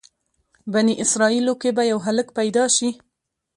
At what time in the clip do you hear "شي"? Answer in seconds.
2.75-2.89